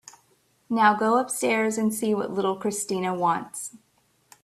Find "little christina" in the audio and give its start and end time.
2.33-3.13